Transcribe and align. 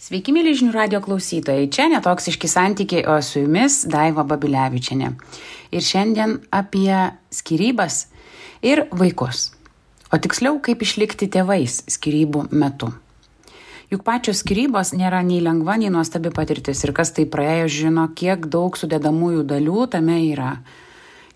Sveiki, 0.00 0.32
mėly 0.32 0.54
žinių 0.56 0.72
radio 0.72 0.98
klausytojai. 1.04 1.66
Čia 1.68 1.84
netoksiški 1.92 2.48
santykiai, 2.48 3.02
o 3.04 3.18
su 3.20 3.42
jumis 3.42 3.82
Daiva 3.84 4.22
Babilevičiane. 4.24 5.10
Ir 5.76 5.82
šiandien 5.84 6.38
apie 6.56 6.94
skirybas 7.36 8.06
ir 8.64 8.86
vaikus. 8.96 9.50
O 10.08 10.16
tiksliau, 10.16 10.56
kaip 10.64 10.80
išlikti 10.86 11.28
tėvais 11.34 11.82
skirybų 11.92 12.46
metu. 12.48 12.88
Juk 13.92 14.00
pačios 14.06 14.40
skirybos 14.40 14.94
nėra 14.96 15.20
nei 15.20 15.42
lengva, 15.44 15.76
nei 15.76 15.92
nuostabi 15.92 16.32
patirtis. 16.32 16.80
Ir 16.88 16.94
kas 16.96 17.12
tai 17.12 17.26
praėjo, 17.28 17.66
žino, 17.74 18.06
kiek 18.16 18.46
daug 18.48 18.78
sudėdamųjų 18.80 19.42
dalių 19.50 19.84
tame 19.98 20.16
yra. 20.30 20.54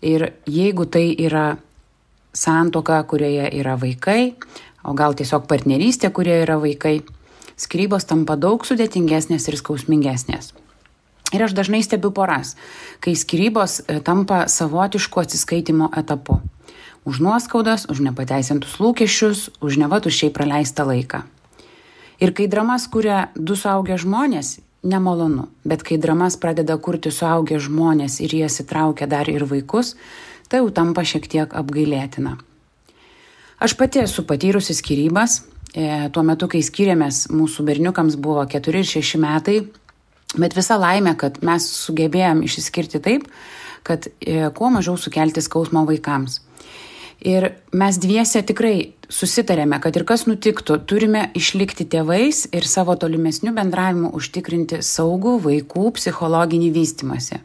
Ir 0.00 0.30
jeigu 0.48 0.86
tai 0.88 1.10
yra 1.26 1.50
santoka, 2.32 3.02
kurioje 3.12 3.52
yra 3.60 3.76
vaikai, 3.76 4.38
o 4.88 4.96
gal 4.96 5.12
tiesiog 5.20 5.44
partnerystė, 5.52 6.08
kurioje 6.16 6.46
yra 6.46 6.56
vaikai, 6.64 6.94
skyrybos 7.56 8.06
tampa 8.08 8.36
daug 8.40 8.64
sudėtingesnės 8.66 9.48
ir 9.50 9.58
skausmingesnės. 9.60 10.52
Ir 11.34 11.42
aš 11.42 11.54
dažnai 11.56 11.82
stebiu 11.82 12.12
poras, 12.14 12.54
kai 13.02 13.16
skyrybos 13.18 13.80
e, 13.82 13.98
tampa 14.04 14.44
savotišku 14.46 15.18
atsiskaitimo 15.18 15.90
etapu. 15.96 16.38
Už 17.04 17.18
nuoskaudas, 17.20 17.88
už 17.90 18.04
nepateisintus 18.06 18.78
lūkesčius, 18.80 19.48
už 19.60 19.80
nevatušiai 19.82 20.30
praleistą 20.30 20.86
laiką. 20.88 21.24
Ir 22.22 22.30
kai 22.36 22.46
dramas 22.46 22.86
kuria 22.86 23.32
du 23.34 23.58
suaugę 23.58 23.98
žmonės, 23.98 24.60
nemalonu, 24.86 25.48
bet 25.64 25.82
kai 25.82 25.98
dramas 25.98 26.36
pradeda 26.38 26.76
kurti 26.78 27.10
suaugę 27.10 27.58
žmonės 27.58 28.20
ir 28.22 28.36
jie 28.38 28.48
sitraukia 28.48 29.08
dar 29.10 29.28
ir 29.28 29.42
vaikus, 29.48 29.96
tai 30.48 30.62
jau 30.62 30.70
tampa 30.70 31.02
šiek 31.02 31.26
tiek 31.26 31.56
apgailėtina. 31.56 32.36
Aš 33.58 33.74
pati 33.80 34.04
esu 34.04 34.22
patyrusi 34.28 34.76
skirybas 34.76 35.40
tuo 35.74 36.22
metu, 36.22 36.46
kai 36.50 36.62
skiriamės, 36.62 37.26
mūsų 37.34 37.66
berniukams 37.66 38.14
buvo 38.22 38.44
4 38.46 38.80
ir 38.80 38.86
6 38.86 39.18
metai, 39.22 39.58
bet 40.38 40.54
visa 40.54 40.78
laimė, 40.78 41.16
kad 41.18 41.40
mes 41.46 41.66
sugebėjom 41.86 42.44
išsiskirti 42.46 43.00
taip, 43.02 43.28
kad 43.84 44.08
e, 44.20 44.48
kuo 44.54 44.70
mažiau 44.72 44.96
sukelti 45.00 45.42
skausmo 45.44 45.84
vaikams. 45.88 46.40
Ir 47.24 47.54
mes 47.72 47.96
dviese 48.00 48.42
tikrai 48.44 48.94
susitarėme, 49.12 49.78
kad 49.80 49.96
ir 49.96 50.04
kas 50.08 50.26
nutiktų, 50.28 50.80
turime 50.88 51.28
išlikti 51.38 51.86
tėvais 51.88 52.44
ir 52.52 52.66
savo 52.68 52.96
tolimesnių 53.00 53.54
bendravimų 53.56 54.10
užtikrinti 54.18 54.82
saugų 54.84 55.38
vaikų 55.44 55.94
psichologinį 55.98 56.72
vystimąsi. 56.74 57.40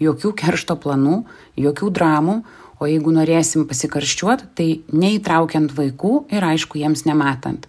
Jokių 0.00 0.32
keršto 0.38 0.78
planų, 0.80 1.24
jokių 1.58 1.90
dramų, 1.92 2.38
o 2.78 2.88
jeigu 2.88 3.12
norėsim 3.14 3.66
pasikarščiuot, 3.68 4.50
tai 4.58 4.82
neįtraukiant 4.92 5.72
vaikų 5.74 6.12
ir 6.34 6.46
aišku 6.52 6.80
jiems 6.80 7.04
nematant. 7.08 7.66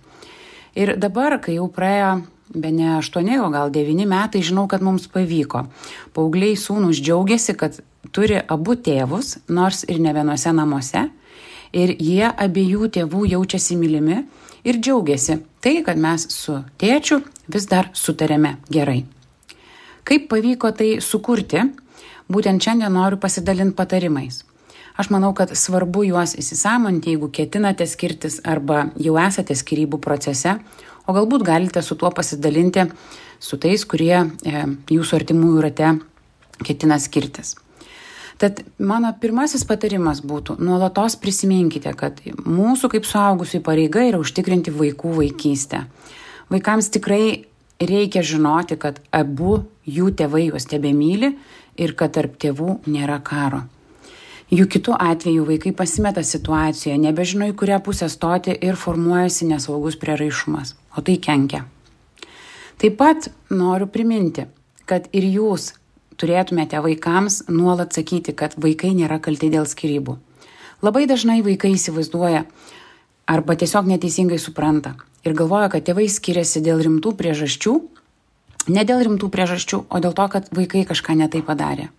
Ir 0.77 0.95
dabar, 1.01 1.39
kai 1.41 1.57
jau 1.57 1.67
praėjo 1.73 2.19
be 2.53 2.71
ne 2.73 2.95
8, 2.97 3.29
o 3.43 3.49
gal 3.53 3.71
9 3.73 4.05
metai, 4.09 4.41
žinau, 4.45 4.67
kad 4.69 4.81
mums 4.85 5.07
pavyko. 5.11 5.65
Paugliai 6.13 6.57
sūnus 6.57 7.01
džiaugiasi, 7.01 7.55
kad 7.57 7.79
turi 8.15 8.39
abu 8.41 8.75
tėvus, 8.75 9.37
nors 9.49 9.83
ir 9.89 9.99
ne 10.01 10.13
vienose 10.13 10.53
namuose, 10.55 11.09
ir 11.73 11.93
jie 11.99 12.25
abiejų 12.29 12.89
tėvų 12.97 13.25
jaučiasi 13.35 13.77
mylimi 13.77 14.23
ir 14.65 14.79
džiaugiasi 14.79 15.39
tai, 15.61 15.79
kad 15.85 15.97
mes 15.97 16.25
su 16.33 16.59
tėčiu 16.81 17.21
vis 17.47 17.67
dar 17.69 17.91
sutarėme 17.93 18.57
gerai. 18.71 19.03
Kaip 20.03 20.29
pavyko 20.31 20.71
tai 20.73 20.97
sukurti, 21.05 21.61
būtent 22.29 22.63
šiandien 22.63 22.93
noriu 22.93 23.19
pasidalinti 23.21 23.77
patarimais. 23.77 24.43
Aš 24.97 25.11
manau, 25.13 25.33
kad 25.37 25.51
svarbu 25.55 26.03
juos 26.09 26.35
įsisamonti, 26.39 27.13
jeigu 27.13 27.29
ketinate 27.31 27.87
skirtis 27.87 28.39
arba 28.43 28.89
jau 28.99 29.15
esate 29.21 29.55
skirybų 29.55 30.01
procese, 30.01 30.57
o 31.07 31.15
galbūt 31.15 31.45
galite 31.47 31.83
su 31.85 31.95
tuo 31.95 32.11
pasidalinti 32.15 32.89
su 33.39 33.57
tais, 33.57 33.85
kurie 33.87 34.15
e, 34.19 34.65
jūsų 34.91 35.21
artimųjų 35.21 35.63
rate 35.63 35.93
ketina 36.65 36.99
skirtis. 36.99 37.55
Tad 38.39 38.61
mano 38.79 39.11
pirmasis 39.19 39.65
patarimas 39.67 40.21
būtų, 40.23 40.55
nuolatos 40.63 41.17
prisiminkite, 41.19 41.91
kad 41.99 42.21
mūsų 42.45 42.93
kaip 42.93 43.07
suaugusių 43.07 43.59
pareiga 43.65 44.05
yra 44.07 44.21
užtikrinti 44.21 44.71
vaikų 44.71 45.11
vaikystę. 45.17 45.81
Vaikams 46.49 46.87
tikrai 46.95 47.49
reikia 47.83 48.23
žinoti, 48.23 48.77
kad 48.79 49.01
abu 49.11 49.65
jų 49.83 50.13
tėvai 50.15 50.45
juos 50.49 50.67
tebe 50.71 50.93
myli 50.95 51.33
ir 51.79 51.95
kad 51.99 52.15
tarp 52.15 52.39
tėvų 52.39 52.79
nėra 52.87 53.19
karo. 53.23 53.65
Juk 54.49 54.71
kitų 54.73 54.95
atvejų 54.97 55.43
vaikai 55.45 55.71
pasimeta 55.77 56.23
situacijoje, 56.25 56.95
nebežino 56.97 57.45
į 57.51 57.53
kurią 57.53 57.77
pusę 57.85 58.07
stoti 58.09 58.55
ir 58.65 58.79
formuojasi 58.81 59.45
nesaugus 59.45 59.97
prieraišumas, 60.01 60.73
o 60.97 61.03
tai 61.05 61.19
kenkia. 61.21 61.67
Taip 62.81 62.95
pat 62.97 63.27
noriu 63.53 63.85
priminti, 63.85 64.47
kad 64.89 65.05
ir 65.13 65.27
jūs 65.29 65.75
turėtumėte 66.17 66.81
vaikams 66.81 67.43
nuolat 67.51 67.93
sakyti, 67.93 68.33
kad 68.33 68.55
vaikai 68.57 68.95
nėra 68.97 69.19
kalti 69.21 69.51
dėl 69.53 69.67
skirybų. 69.69 70.15
Labai 70.81 71.05
dažnai 71.11 71.43
vaikai 71.45 71.75
įsivaizduoja 71.75 72.45
arba 73.29 73.55
tiesiog 73.59 73.85
neteisingai 73.91 74.39
supranta 74.41 74.95
ir 75.27 75.35
galvoja, 75.37 75.67
kad 75.69 75.85
tėvai 75.85 76.07
skiriasi 76.09 76.63
dėl 76.65 76.81
rimtų 76.87 77.13
priežasčių, 77.19 77.75
ne 78.73 78.87
dėl 78.87 79.03
rimtų 79.05 79.29
priežasčių, 79.29 79.83
o 79.93 80.01
dėl 80.01 80.17
to, 80.17 80.25
kad 80.31 80.49
vaikai 80.55 80.87
kažką 80.89 81.19
netai 81.19 81.43
padarė. 81.45 81.89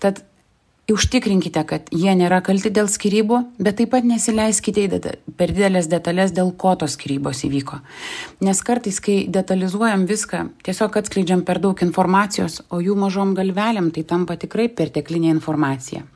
Tad 0.00 0.22
užtikrinkite, 0.94 1.62
kad 1.66 1.88
jie 1.90 2.12
nėra 2.14 2.38
kalti 2.46 2.70
dėl 2.70 2.86
skirybų, 2.90 3.40
bet 3.58 3.80
taip 3.80 3.90
pat 3.90 4.06
nesileiskite 4.06 4.84
į 4.86 5.00
per 5.34 5.50
didelės 5.50 5.88
detalės, 5.90 6.30
dėl 6.36 6.52
ko 6.54 6.76
tos 6.78 6.94
skirybos 6.94 7.42
įvyko. 7.48 7.80
Nes 8.46 8.62
kartais, 8.62 9.00
kai 9.02 9.24
detalizuojam 9.26 10.06
viską, 10.06 10.44
tiesiog 10.66 11.00
atskleidžiam 11.02 11.42
per 11.48 11.58
daug 11.58 11.82
informacijos, 11.82 12.60
o 12.70 12.78
jų 12.78 12.94
mažom 13.02 13.34
galvelėm 13.34 13.90
tai 13.90 14.06
tampa 14.06 14.38
tikrai 14.38 14.68
perteklinė 14.70 15.32
informacija. 15.34 16.06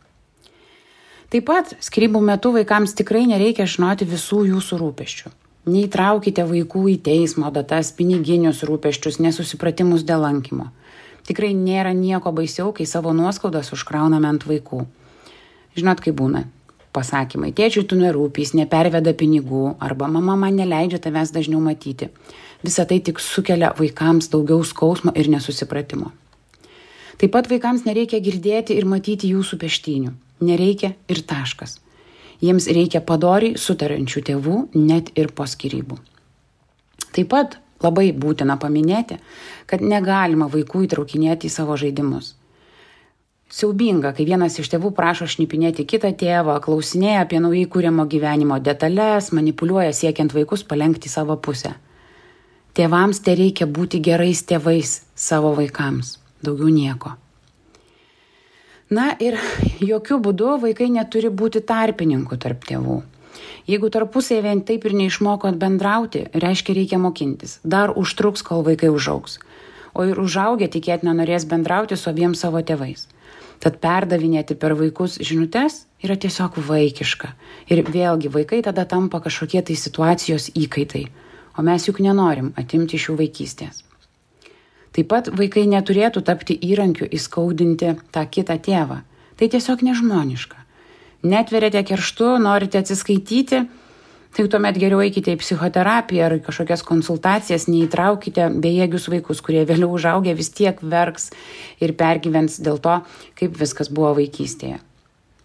Taip 1.30 1.46
pat 1.46 1.76
skirybų 1.82 2.22
metu 2.26 2.54
vaikams 2.54 2.94
tikrai 2.98 3.26
nereikia 3.30 3.66
žinoti 3.66 4.06
visų 4.06 4.44
jūsų 4.54 4.78
rūpeščių. 4.80 5.30
Neįtraukite 5.70 6.46
vaikų 6.46 6.86
į 6.94 6.96
teismo 7.04 7.50
datas, 7.54 7.90
piniginius 7.94 8.62
rūpeščius, 8.66 9.20
nesusipratimus 9.22 10.06
dėl 10.08 10.24
lankymo. 10.24 10.70
Tikrai 11.28 11.52
nėra 11.56 11.92
nieko 11.96 12.32
baisiau, 12.32 12.72
kai 12.76 12.86
savo 12.86 13.12
nuoskaudas 13.16 13.72
užkrauname 13.76 14.28
ant 14.30 14.46
vaikų. 14.48 14.84
Žinot, 15.76 16.02
kaip 16.04 16.16
būna. 16.20 16.46
Pasakymai, 16.90 17.52
tėčiui 17.54 17.84
tu 17.86 17.94
nerūpys, 17.94 18.50
neperveda 18.58 19.12
pinigų 19.14 19.76
arba 19.78 20.08
mama 20.10 20.34
man 20.34 20.56
neleidžia 20.58 20.98
tavęs 21.04 21.30
dažniau 21.30 21.60
matyti. 21.62 22.08
Visą 22.64 22.82
tai 22.90 22.98
tik 22.98 23.22
sukelia 23.22 23.70
vaikams 23.78 24.26
daugiau 24.32 24.64
skausmo 24.66 25.14
ir 25.14 25.30
nesusipratimo. 25.30 26.10
Taip 27.20 27.30
pat 27.36 27.46
vaikams 27.52 27.86
nereikia 27.86 28.18
girdėti 28.24 28.74
ir 28.74 28.88
matyti 28.90 29.30
jūsų 29.30 29.60
peštinių. 29.62 30.12
Nereikia 30.42 30.94
ir 31.06 31.22
taškas. 31.30 31.78
Jiems 32.40 32.66
reikia 32.72 33.02
padoriai 33.04 33.58
sutarančių 33.60 34.22
tėvų 34.26 34.60
net 34.74 35.12
ir 35.20 35.28
po 35.36 35.44
skirybų. 35.44 35.98
Taip 37.12 37.28
pat 37.30 37.58
Labai 37.80 38.10
būtina 38.12 38.58
paminėti, 38.60 39.16
kad 39.66 39.80
negalima 39.80 40.50
vaikų 40.52 40.84
įtraukinėti 40.86 41.48
į 41.48 41.54
savo 41.54 41.78
žaidimus. 41.80 42.34
Siaubinga, 43.50 44.12
kai 44.14 44.26
vienas 44.28 44.60
iš 44.62 44.68
tėvų 44.70 44.92
prašo 44.94 45.26
šnipinėti 45.26 45.82
kitą 45.88 46.12
tėvą, 46.14 46.60
klausinėja 46.62 47.24
apie 47.24 47.40
naujai 47.42 47.66
kūrimo 47.72 48.04
gyvenimo 48.06 48.60
detalės, 48.62 49.32
manipuliuoja 49.34 49.90
siekiant 49.96 50.36
vaikus 50.36 50.62
palengti 50.62 51.10
savo 51.10 51.34
pusę. 51.34 51.72
Tėvams 52.78 53.18
tai 53.26 53.34
reikia 53.40 53.66
būti 53.66 53.98
gerais 54.06 54.44
tėvais 54.46 55.00
savo 55.18 55.50
vaikams, 55.56 56.18
daugiau 56.46 56.70
nieko. 56.70 57.16
Na 58.94 59.10
ir 59.18 59.40
jokių 59.82 60.20
būdų 60.22 60.54
vaikai 60.68 60.86
neturi 60.94 61.32
būti 61.42 61.64
tarpininkų 61.66 62.38
tarp 62.38 62.62
tėvų. 62.70 63.00
Jeigu 63.70 63.90
tarpusėje 63.92 64.42
vien 64.44 64.60
taip 64.66 64.84
ir 64.88 64.96
neišmokot 64.98 65.58
bendrauti, 65.60 66.26
reiškia 66.34 66.76
reikia 66.76 66.98
mokintis. 66.98 67.58
Dar 67.64 67.92
užtruks, 67.96 68.42
kol 68.46 68.64
vaikai 68.66 68.90
užaugs. 68.92 69.38
O 69.94 70.06
ir 70.06 70.20
užaugę 70.22 70.68
tikėtina 70.70 71.14
norės 71.18 71.46
bendrauti 71.50 71.98
su 71.98 72.10
abiem 72.10 72.34
savo 72.38 72.62
tėvais. 72.62 73.08
Tad 73.60 73.76
perdavinėti 73.82 74.56
per 74.56 74.72
vaikus 74.78 75.18
žinutės 75.20 75.84
yra 76.04 76.16
tiesiog 76.16 76.56
vaikiška. 76.68 77.34
Ir 77.68 77.82
vėlgi 77.84 78.30
vaikai 78.32 78.62
tada 78.64 78.86
tampa 78.88 79.20
kažkokie 79.20 79.60
tai 79.66 79.76
situacijos 79.76 80.48
įkaitai. 80.56 81.04
O 81.58 81.66
mes 81.66 81.84
juk 81.88 82.00
nenorim 82.00 82.54
atimti 82.56 82.96
iš 82.96 83.10
jų 83.10 83.18
vaikystės. 83.20 83.82
Taip 84.96 85.10
pat 85.10 85.28
vaikai 85.36 85.66
neturėtų 85.70 86.22
tapti 86.26 86.56
įrankiu 86.56 87.06
įskaudinti 87.06 87.92
tą 88.14 88.24
kitą 88.26 88.56
tėvą. 88.58 89.02
Tai 89.36 89.48
tiesiog 89.52 89.84
nežmoniška 89.86 90.64
netveriate 91.22 91.82
kerštu, 91.84 92.38
norite 92.42 92.80
atsiskaityti, 92.80 93.62
tai 94.30 94.46
tuomet 94.46 94.78
geriau 94.78 95.02
eikite 95.02 95.34
į 95.34 95.40
psichoterapiją 95.42 96.26
ar 96.26 96.36
kažkokias 96.44 96.84
konsultacijas, 96.86 97.66
neįtraukite 97.70 98.46
bejėgius 98.62 99.08
vaikus, 99.10 99.42
kurie 99.42 99.64
vėliau 99.66 99.90
užaugę 99.96 100.34
vis 100.38 100.52
tiek 100.54 100.78
verks 100.82 101.30
ir 101.82 101.96
pergyvens 101.98 102.60
dėl 102.62 102.78
to, 102.82 103.00
kaip 103.40 103.58
viskas 103.58 103.90
buvo 103.90 104.14
vaikystėje. 104.20 104.78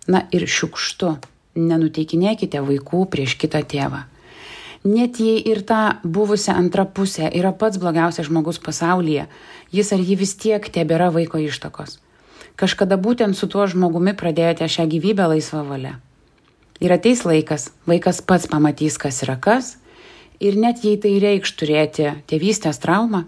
Na 0.07 0.27
ir 0.29 0.45
šiukštu, 0.45 1.15
nenuteikinėkite 1.57 2.61
vaikų 2.61 3.07
prieš 3.09 3.39
kitą 3.41 3.63
tėvą. 3.65 4.05
net 4.85 5.19
jei 5.19 5.41
ir 5.41 5.63
ta 5.65 5.99
buvusi 6.03 6.51
antra 6.51 6.85
pusė 6.85 7.31
yra 7.33 7.51
pats 7.51 7.77
blogiausias 7.81 8.27
žmogus 8.27 8.59
pasaulyje, 8.61 9.25
jis 9.71 9.93
ar 9.93 9.99
ji 9.99 10.15
vis 10.15 10.35
tiek 10.35 10.61
tebėra 10.61 11.09
vaiko 11.09 11.41
ištakos. 11.41 11.97
Kažkada 12.55 12.95
būtent 12.95 13.35
su 13.35 13.49
tuo 13.51 13.65
žmogumi 13.67 14.13
pradėjote 14.15 14.67
šią 14.71 14.85
gyvybę 14.91 15.27
laisvą 15.33 15.63
valią. 15.67 15.95
Ir 16.83 16.91
ateis 16.91 17.23
laikas, 17.27 17.69
vaikas 17.87 18.21
pats 18.23 18.47
pamatys, 18.51 18.97
kas 18.99 19.21
yra 19.23 19.35
kas, 19.39 19.75
ir 20.39 20.55
net 20.59 20.83
jei 20.83 20.95
tai 20.99 21.15
reikš 21.23 21.55
turėti 21.59 22.11
tėvystės 22.31 22.79
traumą, 22.83 23.25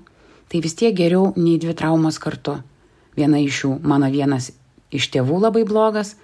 tai 0.47 0.61
vis 0.63 0.75
tiek 0.79 0.95
geriau 0.95 1.33
nei 1.35 1.57
dvi 1.59 1.75
traumos 1.75 2.19
kartu. 2.23 2.57
Viena 3.19 3.39
iš 3.43 3.63
jų 3.63 3.73
mano 3.83 4.07
vienas 4.11 4.51
iš 4.91 5.09
tėvų 5.11 5.41
labai 5.43 5.63
blogas, 5.67 6.15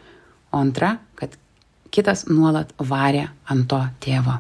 o 0.52 0.60
antra, 0.64 0.98
kad 1.20 1.36
kitas 1.92 2.28
nuolat 2.30 2.72
varė 2.80 3.30
ant 3.52 3.68
to 3.72 3.82
tėvo. 4.04 4.40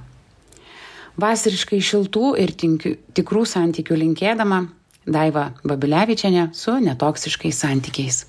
Vasariškai 1.20 1.80
šiltų 1.84 2.34
ir 2.42 2.56
tinkių, 2.58 2.96
tikrų 3.14 3.44
santykių 3.46 4.00
linkėdama 4.02 4.64
Daiva 5.06 5.52
Babilevičiane 5.68 6.50
su 6.58 6.78
netoksiškais 6.80 7.60
santykiais. 7.60 8.24